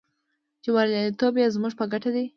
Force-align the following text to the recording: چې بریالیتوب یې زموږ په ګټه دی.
چې 0.63 0.69
بریالیتوب 0.75 1.33
یې 1.41 1.47
زموږ 1.55 1.73
په 1.79 1.85
ګټه 1.91 2.09
دی. 2.15 2.25